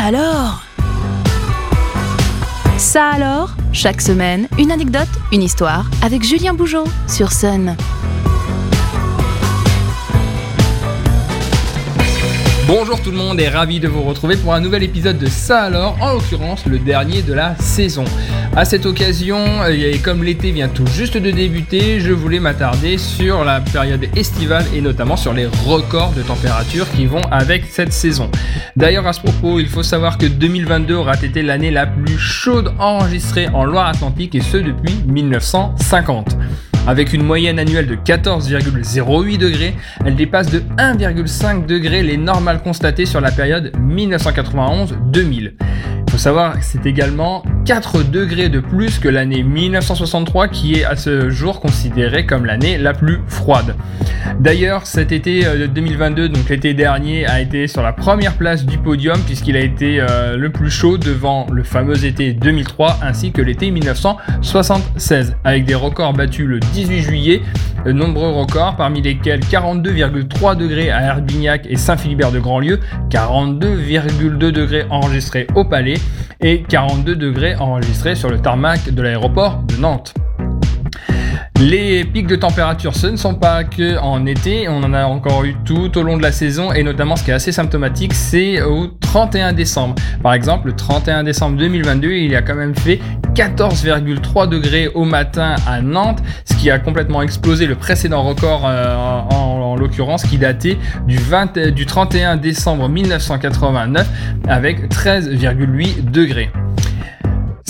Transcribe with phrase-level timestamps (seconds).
[0.00, 0.62] alors
[2.78, 3.50] Ça alors?
[3.72, 7.76] Chaque semaine, une anecdote, une histoire avec Julien Bougeot sur Sun.
[12.72, 15.62] Bonjour tout le monde et ravi de vous retrouver pour un nouvel épisode de Ça
[15.62, 18.04] alors, en l'occurrence le dernier de la saison.
[18.54, 23.44] À cette occasion, et comme l'été vient tout juste de débuter, je voulais m'attarder sur
[23.44, 28.30] la période estivale et notamment sur les records de température qui vont avec cette saison.
[28.76, 32.72] D'ailleurs à ce propos, il faut savoir que 2022 aura été l'année la plus chaude
[32.78, 36.36] enregistrée en Loire-Atlantique et ce depuis 1950.
[36.90, 43.06] Avec une moyenne annuelle de 14,08 degrés, elle dépasse de 1,5 degrés les normales constatées
[43.06, 45.52] sur la période 1991-2000.
[45.62, 50.84] Il faut savoir que c'est également 4 degrés de plus que l'année 1963 qui est
[50.84, 53.76] à ce jour considérée comme l'année la plus froide.
[54.38, 58.78] D'ailleurs, cet été 2022, euh, donc l'été dernier, a été sur la première place du
[58.78, 63.42] podium puisqu'il a été euh, le plus chaud devant le fameux été 2003 ainsi que
[63.42, 67.42] l'été 1976 avec des records battus le 18 juillet,
[67.84, 74.84] de nombreux records parmi lesquels 42,3 degrés à Herbignac et Saint-Philibert de Grandlieu, 42,2 degrés
[74.90, 75.98] enregistrés au Palais
[76.40, 80.14] et 42 degrés enregistrés sur le tarmac de l'aéroport de Nantes.
[81.60, 85.44] Les pics de température, ce ne sont pas que en été, on en a encore
[85.44, 88.62] eu tout au long de la saison et notamment ce qui est assez symptomatique, c'est
[88.62, 89.94] au 31 décembre.
[90.22, 92.98] Par exemple, le 31 décembre 2022, il a quand même fait
[93.34, 98.96] 14,3 degrés au matin à Nantes, ce qui a complètement explosé le précédent record euh,
[98.96, 104.08] en, l'occurrence qui datait du, 20, du 31 décembre 1989
[104.48, 106.50] avec 13,8 degrés.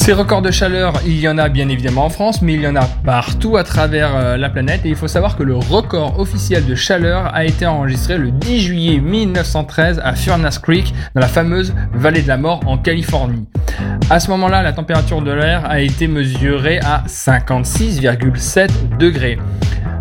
[0.03, 2.67] Ces records de chaleur, il y en a bien évidemment en France, mais il y
[2.67, 4.81] en a partout à travers euh, la planète.
[4.87, 8.61] Et il faut savoir que le record officiel de chaleur a été enregistré le 10
[8.61, 13.47] juillet 1913 à Furnace Creek, dans la fameuse vallée de la mort en Californie.
[14.09, 19.39] À ce moment-là, la température de l'air a été mesurée à 56,7 degrés.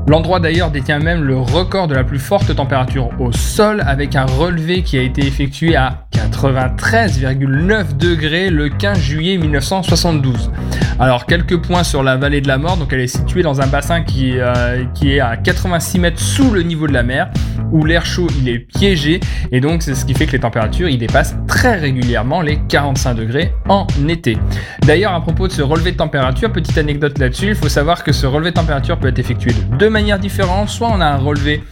[0.07, 4.25] L'endroit d'ailleurs détient même le record de la plus forte température au sol avec un
[4.25, 10.51] relevé qui a été effectué à 93,9 degrés le 15 juillet 1972.
[10.99, 13.67] Alors quelques points sur la vallée de la mort, donc elle est située dans un
[13.67, 17.29] bassin qui, euh, qui est à 86 mètres sous le niveau de la mer,
[17.71, 19.21] où l'air chaud il est piégé,
[19.53, 23.13] et donc c'est ce qui fait que les températures il dépassent très régulièrement les 45
[23.13, 24.37] degrés en été.
[24.81, 28.11] D'ailleurs à propos de ce relevé de température, petite anecdote là-dessus, il faut savoir que
[28.11, 31.17] ce relevé de température peut être effectué de deux manières différentes, soit on a un
[31.17, 31.63] relevé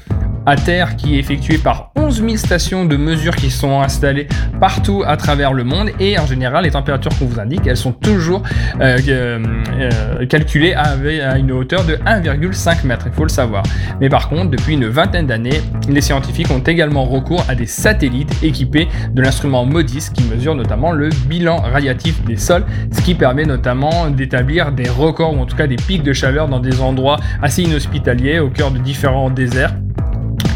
[0.47, 4.27] à terre qui est effectué par 11 000 stations de mesure qui sont installées
[4.61, 5.89] partout à travers le monde.
[5.99, 8.41] Et en général les températures qu'on vous indique elles sont toujours
[8.79, 10.95] euh, euh, calculées à,
[11.31, 13.63] à, une hauteur de 1,5 mètre, il faut le savoir.
[13.99, 18.41] Mais par contre depuis une vingtaine d'années les scientifiques ont également recours à des satellites
[18.41, 23.45] équipés de l'instrument MODIS qui mesure notamment le bilan radiatif des sols, ce qui permet
[23.45, 27.17] notamment d'établir des records ou en tout cas des pics de chaleur dans des endroits
[27.41, 29.73] assez inhospitaliers au cœur de différents déserts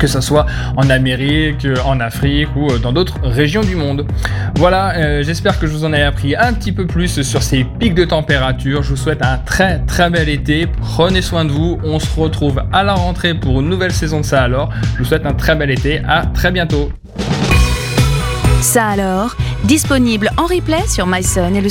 [0.02, 0.48] que ce soit
[0.78, 4.08] en Amérique, en Afrique ou euh, dans d'autres régions du monde.
[4.56, 7.64] Voilà, euh, j'espère que je vous en ai appris un petit peu plus sur ces
[7.64, 8.82] pics de température.
[8.82, 10.66] Je vous souhaite un très très bel été.
[10.66, 11.78] Prenez soin de vous.
[11.84, 14.72] On se retrouve à la rentrée pour une nouvelle saison de ça alors.
[14.96, 16.02] Je vous souhaite un très bel été.
[16.08, 16.92] À très bientôt.
[18.62, 19.36] Ça alors,
[19.66, 21.70] disponible en replay sur myson et le